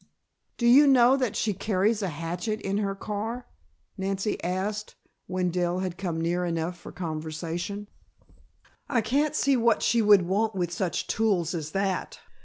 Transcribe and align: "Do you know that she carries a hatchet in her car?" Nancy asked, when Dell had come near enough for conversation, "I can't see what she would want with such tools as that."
"Do 0.57 0.65
you 0.65 0.87
know 0.87 1.15
that 1.15 1.35
she 1.35 1.53
carries 1.53 2.01
a 2.01 2.07
hatchet 2.09 2.59
in 2.61 2.79
her 2.79 2.95
car?" 2.95 3.45
Nancy 3.99 4.43
asked, 4.43 4.95
when 5.27 5.51
Dell 5.51 5.77
had 5.77 5.95
come 5.95 6.19
near 6.19 6.43
enough 6.43 6.75
for 6.75 6.91
conversation, 6.91 7.87
"I 8.89 9.01
can't 9.01 9.35
see 9.35 9.55
what 9.55 9.83
she 9.83 10.01
would 10.01 10.23
want 10.23 10.55
with 10.55 10.71
such 10.71 11.05
tools 11.05 11.53
as 11.53 11.69
that." 11.73 12.19